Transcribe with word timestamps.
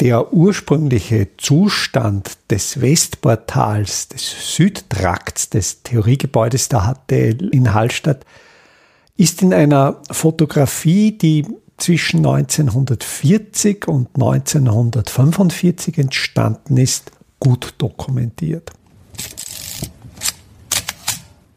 Der 0.00 0.32
ursprüngliche 0.32 1.28
Zustand 1.36 2.38
des 2.50 2.80
Westportals, 2.80 4.08
des 4.08 4.56
Südtrakts 4.56 5.50
des 5.50 5.82
Theoriegebäudes 5.82 6.70
der 6.70 6.94
HTL 6.94 7.50
in 7.52 7.74
Hallstatt 7.74 8.24
ist 9.18 9.42
in 9.42 9.52
einer 9.52 10.00
Fotografie, 10.10 11.12
die 11.18 11.46
zwischen 11.76 12.24
1940 12.24 13.88
und 13.88 14.08
1945 14.14 15.98
entstanden 15.98 16.78
ist, 16.78 17.12
gut 17.38 17.74
dokumentiert. 17.76 18.70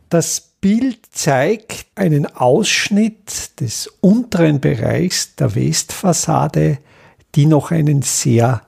Das 0.09 0.50
Bild 0.59 1.00
zeigt 1.13 1.85
einen 1.96 2.25
Ausschnitt 2.25 3.62
des 3.62 3.88
unteren 4.01 4.59
Bereichs 4.59 5.35
der 5.38 5.56
Westfassade, 5.56 6.79
die 7.35 7.45
noch 7.45 7.71
einen 7.71 8.01
sehr 8.01 8.61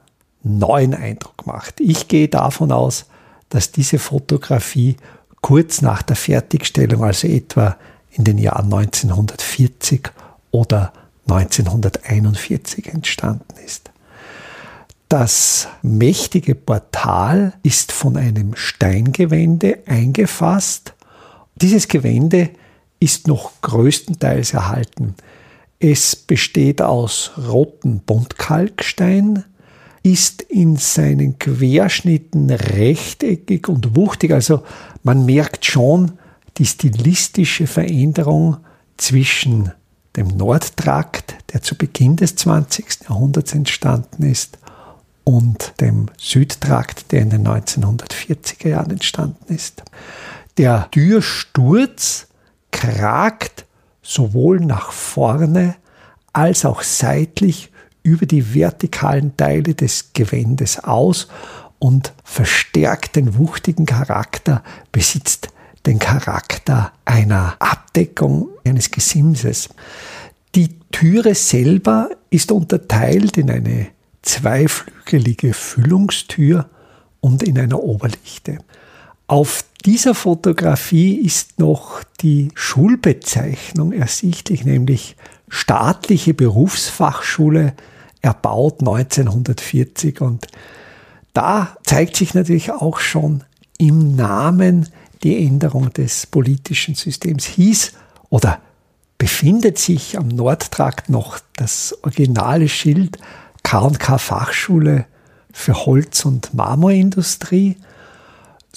neuen 0.44 0.94
Eindruck 0.94 1.46
macht. 1.46 1.80
Ich 1.80 2.08
gehe 2.08 2.28
davon 2.28 2.72
aus, 2.72 3.06
dass 3.50 3.72
diese 3.72 4.00
Fotografie 4.00 4.98
kurz 5.42 5.82
nach 5.82 6.02
der 6.02 6.16
Fertigstellung, 6.16 7.04
also 7.04 7.28
etwa 7.28 7.78
in 8.12 8.24
den 8.24 8.38
Jahren 8.38 8.74
1940 8.74 10.10
oder 10.52 10.94
1941 11.28 12.88
entstanden 12.88 13.56
ist. 13.64 13.92
Das 15.10 15.68
mächtige 15.82 16.56
Portal 16.56 17.54
ist 17.64 17.92
von 17.92 18.18
einem 18.18 18.56
Steingewände 18.56 19.80
eingefasst. 19.86 20.94
Dieses 21.56 21.88
Gewände 21.88 22.50
ist 23.00 23.28
noch 23.28 23.52
größtenteils 23.62 24.54
erhalten. 24.54 25.16
Es 25.80 26.16
besteht 26.16 26.82
aus 26.82 27.32
rotem 27.38 28.00
Buntkalkstein, 28.00 29.44
ist 30.04 30.44
in 30.44 30.78
seinen 30.78 31.40
Querschnitten 31.40 32.50
rechteckig 32.52 33.68
und 33.68 33.96
wuchtig. 33.96 34.32
Also 34.32 34.64
man 35.04 35.26
merkt 35.26 35.66
schon, 35.66 36.14
die 36.58 36.66
stilistische 36.66 37.68
Veränderung 37.68 38.58
zwischen 38.98 39.72
dem 40.16 40.28
Nordtrakt, 40.28 41.36
der 41.52 41.62
zu 41.62 41.76
Beginn 41.76 42.16
des 42.16 42.36
20. 42.36 43.10
Jahrhunderts 43.10 43.54
entstanden 43.54 44.24
ist, 44.24 44.58
und 45.26 45.74
dem 45.82 46.06
Südtrakt, 46.18 47.12
der 47.12 47.22
in 47.24 47.32
den 47.32 47.48
1940er 47.48 48.70
Jahren 48.70 48.92
entstanden 48.92 49.54
ist. 49.54 49.84
Der 50.58 50.88
Türsturz 50.92 52.28
kragt 52.72 53.65
sowohl 54.06 54.60
nach 54.60 54.92
vorne 54.92 55.76
als 56.32 56.64
auch 56.64 56.84
seitlich 56.84 57.72
über 58.04 58.26
die 58.26 58.54
vertikalen 58.54 59.36
Teile 59.36 59.74
des 59.74 60.12
Gewändes 60.14 60.84
aus 60.84 61.28
und 61.80 62.14
verstärkt 62.24 63.16
den 63.16 63.38
wuchtigen 63.38 63.86
Charakter, 63.86 64.64
besitzt 64.92 65.50
den 65.86 66.00
Charakter 66.00 66.94
einer 67.04 67.56
Abdeckung 67.60 68.50
eines 68.64 68.92
Gesimses. 68.92 69.70
Die 70.54 70.80
Türe 70.92 71.36
selber 71.36 72.10
ist 72.30 72.52
unterteilt 72.52 73.38
in 73.38 73.50
eine 73.50 73.88
zweiflügelige 74.22 75.54
Füllungstür 75.54 76.70
und 77.22 77.44
in 77.44 77.58
einer 77.60 77.82
Oberlichte. 77.82 78.60
Auf 79.28 79.66
dieser 79.86 80.14
Fotografie 80.14 81.16
ist 81.16 81.60
noch 81.60 82.04
die 82.22 82.50
Schulbezeichnung 82.54 83.92
ersichtlich, 83.92 84.66
nämlich 84.66 85.16
staatliche 85.50 86.34
Berufsfachschule, 86.34 87.74
erbaut 88.22 88.80
1940. 88.80 90.22
Und 90.22 90.48
da 91.34 91.78
zeigt 91.84 92.16
sich 92.18 92.34
natürlich 92.34 92.72
auch 92.72 93.00
schon 93.00 93.44
im 93.78 94.16
Namen 94.16 94.90
die 95.24 95.46
Änderung 95.46 95.92
des 95.94 96.28
politischen 96.28 96.96
Systems 96.96 97.46
hieß 97.46 97.94
oder 98.30 98.60
befindet 99.18 99.78
sich 99.78 100.18
am 100.18 100.28
Nordtrakt 100.28 101.10
noch 101.10 101.40
das 101.56 101.98
originale 102.04 102.68
Schild 102.68 103.18
K&K 103.64 104.18
Fachschule 104.18 105.06
für 105.52 105.86
Holz- 105.86 106.26
und 106.26 106.54
Marmorindustrie. 106.54 107.78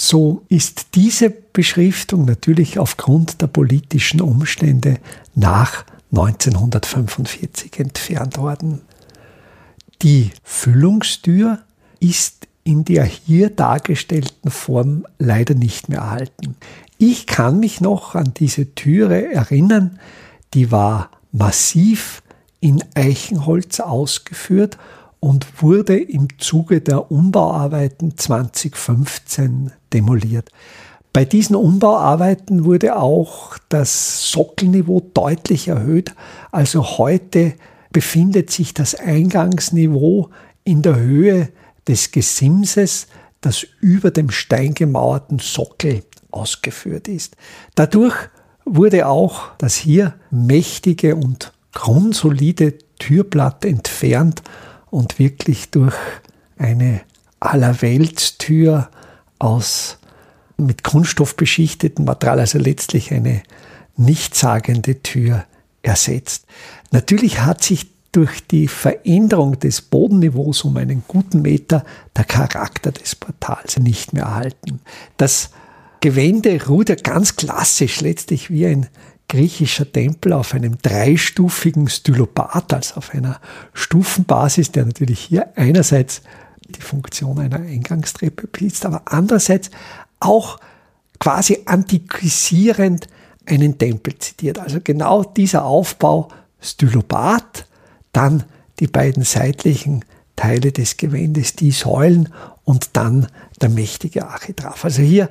So 0.01 0.45
ist 0.49 0.95
diese 0.95 1.29
Beschriftung 1.29 2.25
natürlich 2.25 2.79
aufgrund 2.79 3.43
der 3.43 3.49
politischen 3.49 4.21
Umstände 4.21 4.99
nach 5.35 5.85
1945 6.13 7.81
entfernt 7.81 8.39
worden. 8.39 8.83
Die 10.03 10.31
Füllungstür 10.45 11.59
ist 11.99 12.47
in 12.63 12.85
der 12.85 13.03
hier 13.07 13.51
dargestellten 13.51 14.53
Form 14.53 15.05
leider 15.19 15.55
nicht 15.55 15.89
mehr 15.89 15.99
erhalten. 15.99 16.55
Ich 16.99 17.27
kann 17.27 17.59
mich 17.59 17.81
noch 17.81 18.15
an 18.15 18.33
diese 18.37 18.77
Türe 18.77 19.33
erinnern, 19.33 19.99
die 20.55 20.71
war 20.71 21.11
massiv 21.33 22.23
in 22.61 22.85
Eichenholz 22.95 23.81
ausgeführt 23.81 24.79
und 25.21 25.63
wurde 25.63 25.99
im 25.99 26.29
Zuge 26.39 26.81
der 26.81 27.11
Umbauarbeiten 27.11 28.17
2015 28.17 29.73
demoliert. 29.93 30.51
Bei 31.13 31.25
diesen 31.25 31.57
Umbauarbeiten 31.57 32.65
wurde 32.65 32.97
auch 32.97 33.59
das 33.69 34.31
Sockelniveau 34.31 35.01
deutlich 35.15 35.69
erhöht. 35.69 36.15
Also 36.53 36.99
heute 36.99 37.55
befindet 37.91 38.51
sich 38.51 38.75
das 38.75 38.95
Eingangsniveau 38.95 40.31
in 40.65 40.83
der 40.83 40.97
Höhe 40.97 41.49
des 41.89 42.13
Gesimses, 42.13 43.09
das 43.41 43.67
über 43.81 44.11
dem 44.11 44.31
steingemauerten 44.31 45.39
Sockel 45.39 46.05
ausgeführt 46.31 47.09
ist. 47.09 47.37
Dadurch 47.75 48.15
wurde 48.65 49.09
auch 49.09 49.57
das 49.59 49.75
hier 49.75 50.15
mächtige 50.31 51.17
und 51.17 51.53
grundsolide 51.73 52.75
Türblatt 52.99 53.65
entfernt 53.65 54.43
und 54.91 55.19
wirklich 55.19 55.71
durch 55.71 55.97
eine 56.57 57.01
Allerweltstür 57.41 58.89
aus 59.39 59.99
mit 60.57 60.83
Kunststoff 60.83 61.37
beschichteten 61.37 62.05
Material, 62.05 62.41
also 62.41 62.59
letztlich 62.59 63.13
eine 63.13 63.43
nichtssagende 63.97 65.03
Tür 65.03 65.45
ersetzt. 65.83 66.47
Natürlich 66.91 67.41
hat 67.41 67.63
sich 67.63 67.87
durch 68.13 68.47
die 68.47 68.69
Veränderung 68.69 69.59
des 69.61 69.83
Bodenniveaus 69.83 70.65
um 70.65 70.77
einen 70.77 71.05
guten 71.07 71.43
Meter 71.43 71.85
der 72.17 72.25
Charakter 72.25 72.91
des 72.91 73.15
Portals 73.15 73.79
nicht 73.79 74.13
mehr 74.13 74.25
erhalten. 74.25 74.81
Das 75.19 75.51
Gewände 76.01 76.67
ruht 76.67 76.89
ja 76.89 76.95
ganz 76.95 77.37
klassisch 77.37 78.01
letztlich 78.01 78.51
wie 78.51 78.67
ein 78.67 78.89
griechischer 79.29 79.91
Tempel 79.91 80.33
auf 80.33 80.55
einem 80.55 80.79
dreistufigen 80.79 81.89
Stylopat, 81.89 82.73
also 82.73 82.97
auf 82.97 83.15
einer 83.15 83.41
Stufenbasis, 83.75 84.73
der 84.73 84.87
natürlich 84.87 85.21
hier 85.21 85.53
einerseits 85.57 86.23
die 86.69 86.81
Funktion 86.81 87.39
einer 87.39 87.61
Eingangstreppe 87.61 88.47
besitzt, 88.47 88.87
aber 88.87 89.03
andererseits 89.07 89.71
auch 90.21 90.59
quasi 91.19 91.61
antiquisierend 91.67 93.09
einen 93.47 93.79
Tempel 93.79 94.19
zitiert. 94.19 94.59
Also 94.59 94.81
genau 94.83 95.25
dieser 95.25 95.65
Aufbau 95.65 96.29
Stylopat, 96.61 97.67
dann 98.13 98.45
die 98.81 98.87
beiden 98.87 99.23
seitlichen 99.25 100.05
Teile 100.37 100.73
des 100.73 100.97
Gewändes, 100.97 101.55
die 101.55 101.71
Säulen 101.71 102.33
und 102.65 102.91
dann 102.95 103.29
der 103.61 103.69
mächtige 103.71 104.27
Architrav. 104.27 104.85
Also 104.85 105.03
hier 105.03 105.29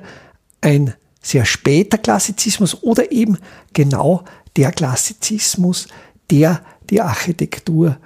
ein 0.60 0.94
sehr 1.20 1.44
später 1.44 1.98
Klassizismus 1.98 2.82
oder 2.82 3.12
eben 3.12 3.38
genau 3.72 4.24
der 4.56 4.72
Klassizismus, 4.72 5.88
der 6.30 6.62
die 6.90 7.00
Architektur 7.00 7.98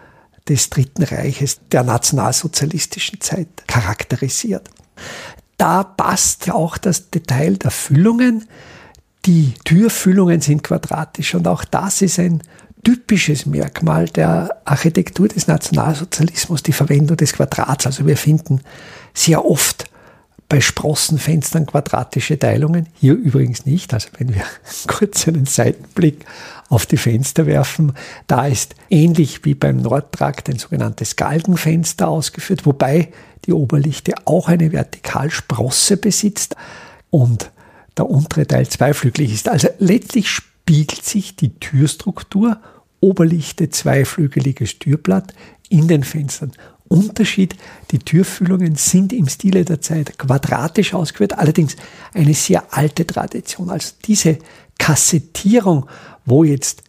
des 0.48 0.70
Dritten 0.70 1.04
Reiches 1.04 1.60
der 1.70 1.84
nationalsozialistischen 1.84 3.20
Zeit 3.20 3.48
charakterisiert. 3.66 4.68
Da 5.56 5.84
passt 5.84 6.50
auch 6.50 6.78
das 6.78 7.10
Detail 7.10 7.56
der 7.56 7.70
Füllungen. 7.70 8.48
Die 9.24 9.54
Türfüllungen 9.64 10.40
sind 10.40 10.64
quadratisch 10.64 11.34
und 11.34 11.46
auch 11.46 11.64
das 11.64 12.02
ist 12.02 12.18
ein 12.18 12.42
typisches 12.82 13.46
Merkmal 13.46 14.06
der 14.06 14.60
Architektur 14.64 15.28
des 15.28 15.46
Nationalsozialismus, 15.46 16.64
die 16.64 16.72
Verwendung 16.72 17.16
des 17.16 17.32
Quadrats. 17.32 17.86
Also 17.86 18.06
wir 18.06 18.16
finden 18.16 18.60
sehr 19.14 19.44
oft 19.44 19.84
bei 20.52 20.60
Sprossenfenstern 20.60 21.64
quadratische 21.64 22.38
Teilungen. 22.38 22.86
Hier 23.00 23.14
übrigens 23.14 23.64
nicht. 23.64 23.94
Also 23.94 24.10
wenn 24.18 24.34
wir 24.34 24.44
kurz 24.86 25.26
einen 25.26 25.46
Seitenblick 25.46 26.26
auf 26.68 26.84
die 26.84 26.98
Fenster 26.98 27.46
werfen, 27.46 27.94
da 28.26 28.46
ist 28.46 28.74
ähnlich 28.90 29.46
wie 29.46 29.54
beim 29.54 29.78
Nordtrakt 29.78 30.50
ein 30.50 30.58
sogenanntes 30.58 31.16
Galgenfenster 31.16 32.06
ausgeführt, 32.06 32.66
wobei 32.66 33.08
die 33.46 33.54
Oberlichte 33.54 34.12
auch 34.26 34.50
eine 34.50 34.72
Vertikalsprosse 34.72 35.96
besitzt 35.96 36.54
und 37.08 37.50
der 37.96 38.10
untere 38.10 38.46
Teil 38.46 38.68
zweiflügelig 38.68 39.32
ist. 39.32 39.48
Also 39.48 39.68
letztlich 39.78 40.28
spiegelt 40.28 41.02
sich 41.02 41.34
die 41.34 41.58
Türstruktur, 41.60 42.60
Oberlichte, 43.00 43.70
zweiflügeliges 43.70 44.78
Türblatt 44.78 45.32
in 45.70 45.88
den 45.88 46.04
Fenstern. 46.04 46.52
Unterschied, 46.92 47.56
die 47.90 47.98
Türfüllungen 47.98 48.76
sind 48.76 49.12
im 49.12 49.28
Stile 49.28 49.64
der 49.64 49.80
Zeit 49.80 50.18
quadratisch 50.18 50.94
ausgeführt, 50.94 51.38
allerdings 51.38 51.76
eine 52.12 52.34
sehr 52.34 52.64
alte 52.70 53.06
Tradition. 53.06 53.70
Also 53.70 53.94
diese 54.04 54.38
Kassettierung, 54.78 55.86
wo 56.24 56.44
jetzt 56.44 56.82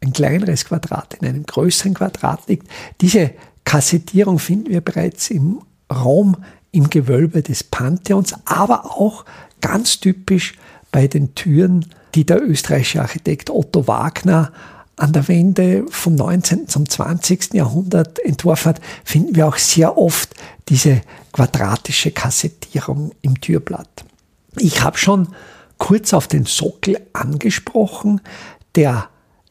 ein 0.00 0.12
kleineres 0.12 0.64
Quadrat 0.64 1.14
in 1.20 1.26
einem 1.26 1.44
größeren 1.44 1.94
Quadrat 1.94 2.48
liegt, 2.48 2.68
diese 3.00 3.32
Kassettierung 3.64 4.38
finden 4.38 4.70
wir 4.70 4.80
bereits 4.80 5.30
im 5.30 5.60
Raum, 5.92 6.36
im 6.70 6.88
Gewölbe 6.88 7.42
des 7.42 7.64
Pantheons, 7.64 8.34
aber 8.44 8.86
auch 8.86 9.24
ganz 9.60 10.00
typisch 10.00 10.54
bei 10.92 11.06
den 11.06 11.34
Türen, 11.34 11.86
die 12.14 12.24
der 12.24 12.42
österreichische 12.42 13.02
Architekt 13.02 13.50
Otto 13.50 13.86
Wagner 13.86 14.52
an 14.98 15.12
der 15.12 15.28
Wende 15.28 15.84
vom 15.90 16.14
19. 16.14 16.68
zum 16.68 16.88
20. 16.88 17.54
Jahrhundert 17.54 18.18
entworfen 18.18 18.70
hat, 18.70 18.80
finden 19.04 19.36
wir 19.36 19.46
auch 19.46 19.56
sehr 19.56 19.96
oft 19.96 20.34
diese 20.68 21.00
quadratische 21.32 22.10
Kassettierung 22.10 23.12
im 23.22 23.40
Türblatt. 23.40 24.04
Ich 24.56 24.82
habe 24.82 24.98
schon 24.98 25.28
kurz 25.78 26.12
auf 26.12 26.26
den 26.26 26.44
Sockel 26.44 27.00
angesprochen, 27.12 28.20
der 28.74 29.08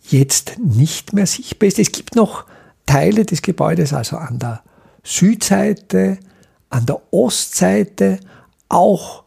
jetzt 0.10 0.58
nicht 0.60 1.14
mehr 1.14 1.28
sichtbar 1.28 1.68
ist. 1.68 1.80
Es 1.80 1.92
gibt 1.92 2.16
noch 2.16 2.46
Teile 2.86 3.26
des 3.26 3.42
Gebäudes, 3.42 3.94
also 3.94 4.18
an 4.18 4.40
der 4.40 4.62
Südseite, 5.04 6.18
an 6.70 6.86
der 6.86 7.02
Ostseite, 7.12 8.20
auch 8.70 9.24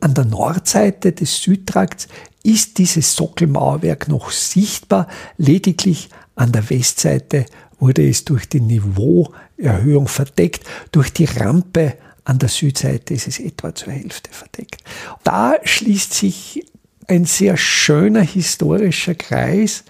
an 0.00 0.14
der 0.14 0.24
Nordseite 0.24 1.12
des 1.12 1.42
Südtrakts 1.42 2.08
ist 2.42 2.78
dieses 2.78 3.14
Sockelmauerwerk 3.14 4.08
noch 4.08 4.30
sichtbar. 4.30 5.08
Lediglich 5.36 6.08
an 6.34 6.52
der 6.52 6.70
Westseite 6.70 7.46
wurde 7.78 8.08
es 8.08 8.24
durch 8.24 8.48
die 8.48 8.60
Niveauerhöhung 8.60 10.08
verdeckt. 10.08 10.64
Durch 10.92 11.12
die 11.12 11.24
Rampe 11.24 11.96
an 12.24 12.38
der 12.38 12.48
Südseite 12.48 13.14
ist 13.14 13.28
es 13.28 13.40
etwa 13.40 13.74
zur 13.74 13.92
Hälfte 13.92 14.30
verdeckt. 14.32 14.82
Da 15.24 15.54
schließt 15.62 16.14
sich 16.14 16.64
ein 17.06 17.24
sehr 17.24 17.56
schöner 17.56 18.20
historischer 18.20 19.14
Kreis, 19.14 19.84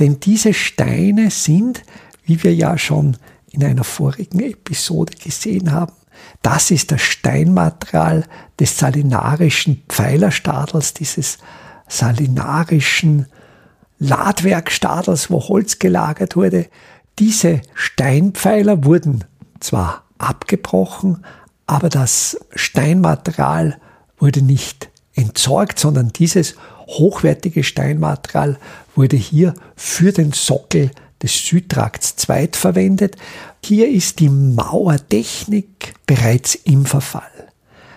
denn 0.00 0.18
diese 0.20 0.52
Steine 0.52 1.30
sind, 1.30 1.82
wie 2.24 2.42
wir 2.42 2.54
ja 2.54 2.76
schon 2.78 3.16
in 3.50 3.62
einer 3.62 3.84
vorigen 3.84 4.40
Episode 4.40 5.16
gesehen 5.16 5.70
haben, 5.70 5.92
das 6.42 6.70
ist 6.70 6.92
das 6.92 7.02
Steinmaterial 7.02 8.24
des 8.60 8.78
salinarischen 8.78 9.82
Pfeilerstadels, 9.88 10.94
dieses 10.94 11.38
salinarischen 11.88 13.26
Ladwerkstadels, 13.98 15.30
wo 15.30 15.40
Holz 15.48 15.78
gelagert 15.78 16.36
wurde. 16.36 16.66
Diese 17.18 17.62
Steinpfeiler 17.74 18.84
wurden 18.84 19.24
zwar 19.60 20.04
abgebrochen, 20.18 21.24
aber 21.66 21.88
das 21.88 22.38
Steinmaterial 22.54 23.78
wurde 24.18 24.42
nicht 24.42 24.90
entsorgt, 25.14 25.78
sondern 25.78 26.12
dieses 26.12 26.56
hochwertige 26.86 27.64
Steinmaterial 27.64 28.58
wurde 28.94 29.16
hier 29.16 29.54
für 29.76 30.12
den 30.12 30.32
Sockel 30.32 30.90
des 31.24 31.46
Südtrakts 31.46 32.16
zweitverwendet. 32.16 33.16
Hier 33.64 33.88
ist 33.88 34.20
die 34.20 34.28
Mauertechnik 34.28 35.94
bereits 36.06 36.54
im 36.54 36.84
Verfall. 36.84 37.22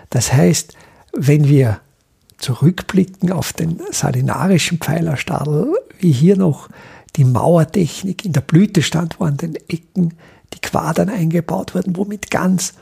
Das 0.08 0.32
heißt, 0.32 0.74
wenn 1.12 1.46
wir 1.46 1.80
zurückblicken 2.38 3.30
auf 3.30 3.52
den 3.52 3.80
salinarischen 3.90 4.78
Pfeilerstadel, 4.78 5.74
wie 6.00 6.12
hier 6.12 6.36
noch 6.36 6.68
die 7.16 7.24
Mauertechnik 7.24 8.24
in 8.24 8.32
der 8.32 8.40
Blüte 8.40 8.80
stand, 8.80 9.20
wo 9.20 9.24
an 9.24 9.36
den 9.36 9.56
Ecken 9.68 10.14
die 10.54 10.60
Quadern 10.60 11.10
eingebaut 11.10 11.74
wurden, 11.74 11.96
wo 11.96 12.06
mit 12.06 12.30
ganz 12.30 12.72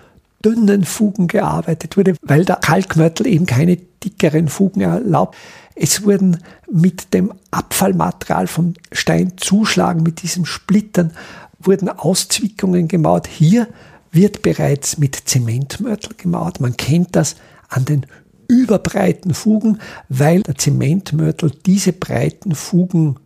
dünnen 0.47 0.85
Fugen 0.85 1.27
gearbeitet 1.27 1.97
wurde, 1.97 2.15
weil 2.23 2.45
der 2.45 2.57
Kalkmörtel 2.57 3.27
eben 3.27 3.47
keine 3.47 3.77
dickeren 3.77 4.49
Fugen 4.49 4.81
erlaubt. 4.83 5.37
Es 5.75 6.05
wurden 6.05 6.39
mit 6.71 7.13
dem 7.13 7.33
Abfallmaterial 7.51 8.47
vom 8.47 8.75
Steinzuschlagen, 8.93 10.05
mit 10.05 10.23
diesem 10.23 10.45
Splittern, 10.45 11.11
wurden 11.59 11.89
Auszwickungen 11.89 12.87
gemauert. 12.87 13.27
Hier 13.27 13.67
wird 14.13 14.43
bereits 14.43 14.99
mit 14.99 15.17
Zementmörtel 15.17 16.15
gemauert. 16.17 16.61
Man 16.61 16.77
kennt 16.77 17.17
das 17.17 17.35
an 17.69 17.85
den 17.85 18.07
überbreiten 18.47 19.35
Fugen, 19.35 19.81
weil 20.09 20.43
der 20.43 20.55
Zementmörtel 20.55 21.51
diese 21.67 21.93
breiten 21.93 22.55
Fugen 22.55 23.17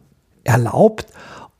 erlaubt 0.42 1.06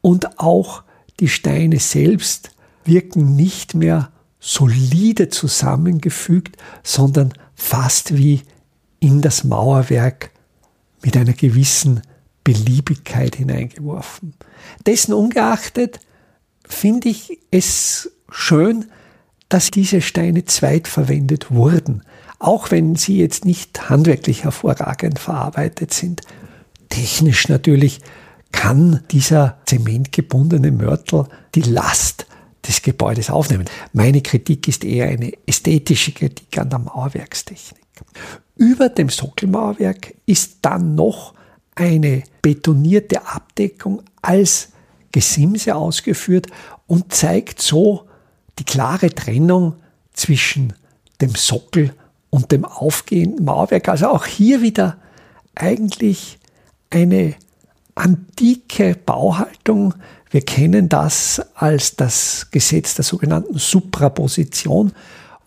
und 0.00 0.40
auch 0.40 0.84
die 1.20 1.28
Steine 1.28 1.78
selbst 1.78 2.52
wirken 2.86 3.36
nicht 3.36 3.74
mehr 3.74 4.10
solide 4.40 5.28
zusammengefügt, 5.28 6.56
sondern 6.82 7.32
fast 7.54 8.16
wie 8.16 8.42
in 8.98 9.20
das 9.20 9.44
Mauerwerk 9.44 10.30
mit 11.02 11.16
einer 11.16 11.32
gewissen 11.32 12.02
Beliebigkeit 12.42 13.36
hineingeworfen. 13.36 14.34
Dessen 14.86 15.12
ungeachtet 15.12 16.00
finde 16.66 17.10
ich 17.10 17.38
es 17.50 18.10
schön, 18.30 18.86
dass 19.48 19.70
diese 19.70 20.00
Steine 20.00 20.44
zweitverwendet 20.44 21.50
wurden 21.50 22.02
auch 22.40 22.70
wenn 22.70 22.96
sie 22.96 23.18
jetzt 23.18 23.44
nicht 23.44 23.88
handwerklich 23.88 24.44
hervorragend 24.44 25.20
verarbeitet 25.20 25.94
sind. 25.94 26.22
Technisch 26.88 27.48
natürlich 27.48 28.00
kann 28.50 29.04
dieser 29.12 29.58
zementgebundene 29.66 30.72
Mörtel 30.72 31.26
die 31.54 31.60
Last 31.62 32.26
des 32.66 32.82
Gebäudes 32.82 33.30
aufnehmen. 33.30 33.64
Meine 33.92 34.20
Kritik 34.20 34.68
ist 34.68 34.84
eher 34.84 35.08
eine 35.08 35.32
ästhetische 35.46 36.12
Kritik 36.12 36.58
an 36.58 36.70
der 36.70 36.78
Mauerwerkstechnik. 36.78 37.80
Über 38.56 38.88
dem 38.88 39.08
Sockelmauerwerk 39.08 40.14
ist 40.26 40.58
dann 40.62 40.94
noch 40.94 41.34
eine 41.74 42.22
betonierte 42.42 43.26
Abdeckung 43.26 44.02
als 44.22 44.70
Gesimse 45.12 45.74
ausgeführt 45.74 46.46
und 46.86 47.12
zeigt 47.12 47.62
so 47.62 48.06
die 48.58 48.64
klare 48.64 49.10
Trennung 49.10 49.76
zwischen 50.12 50.74
dem 51.20 51.34
Sockel 51.34 51.94
und 52.28 52.52
dem 52.52 52.64
aufgehenden 52.64 53.44
Mauerwerk. 53.44 53.88
Also 53.88 54.08
auch 54.08 54.26
hier 54.26 54.62
wieder 54.62 54.98
eigentlich 55.54 56.38
eine 56.90 57.34
antike 57.94 58.96
Bauhaltung. 59.04 59.94
Wir 60.30 60.42
kennen 60.42 60.88
das 60.88 61.42
als 61.54 61.96
das 61.96 62.48
Gesetz 62.50 62.94
der 62.94 63.04
sogenannten 63.04 63.58
Supraposition, 63.58 64.92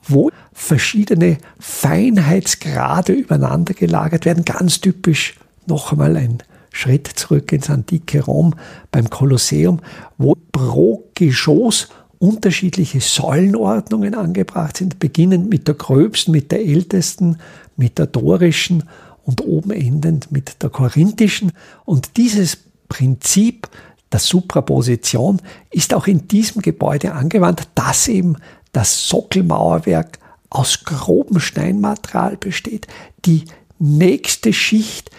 wo 0.04 0.30
verschiedene 0.52 1.38
Feinheitsgrade 1.60 3.14
übereinander 3.14 3.74
gelagert 3.74 4.26
werden. 4.26 4.46
Ganz 4.46 4.82
typisch 4.82 5.36
noch 5.66 5.92
einmal 5.92 6.18
ein 6.18 6.40
Schritt 6.72 7.08
zurück 7.08 7.52
ins 7.52 7.70
antike 7.70 8.24
Rom 8.24 8.56
beim 8.92 9.10
Kolosseum, 9.10 9.80
wo 10.18 10.36
pro 10.52 11.10
Geschoss 11.16 11.88
unterschiedliche 12.20 13.02
Säulenordnungen 13.02 14.16
angebracht 14.16 14.78
sind, 14.78 15.00
beginnend 15.00 15.50
mit 15.50 15.68
der 15.68 15.76
gröbsten, 15.76 16.32
mit 16.32 16.52
der 16.52 16.66
ältesten, 16.66 17.38
mit 17.76 17.98
der 17.98 18.08
dorischen 18.08 18.84
und 19.24 19.42
oben 19.42 19.72
endend 19.72 20.32
mit 20.32 20.62
der 20.62 20.70
korinthischen. 20.70 21.52
Und 21.86 22.18
dieses 22.18 22.58
Prinzip 22.90 23.70
der 24.12 24.20
Supraposition 24.20 25.42
ist 25.72 25.94
auch 25.94 26.08
in 26.08 26.28
diesem 26.28 26.62
Gebäude 26.62 27.14
angewandt, 27.14 27.68
dass 27.76 28.08
eben 28.08 28.38
das 28.72 29.08
Sockelmauerwerk 29.08 30.20
aus 30.50 30.84
grobem 30.84 31.40
Steinmaterial 31.40 32.38
besteht. 32.38 32.88
Die 33.26 33.46
nächste 33.80 34.54
Schicht, 34.54 35.10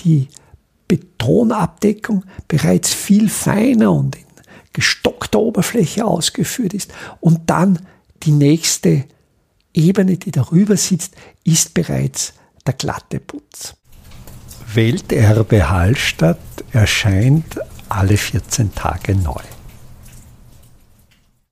die 0.00 0.28
Betonabdeckung, 0.86 2.24
bereits 2.48 2.92
viel 2.92 3.30
feiner 3.30 3.92
und 3.92 4.16
in 4.16 4.24
gestockter 4.74 5.38
Oberfläche 5.38 6.04
ausgeführt 6.04 6.74
ist. 6.74 6.92
Und 7.20 7.48
dann 7.48 7.78
die 8.22 8.32
nächste 8.32 9.04
Ebene, 9.74 10.16
die 10.16 10.30
darüber 10.30 10.76
sitzt, 10.76 11.14
ist 11.44 11.74
bereits 11.74 12.34
der 12.66 12.74
glatte 12.74 13.20
Putz. 13.20 13.74
Welterbe 14.74 15.68
Hallstatt 15.68 16.38
erscheint 16.72 17.58
alle 17.88 18.16
14 18.16 18.74
Tage 18.74 19.14
neu. 19.14 19.42